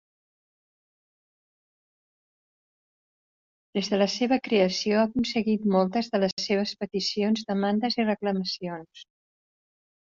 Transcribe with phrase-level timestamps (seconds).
[3.79, 9.09] Des de la seva creació, ha aconseguit moltes de les seves peticions -demandes i reclamacions-.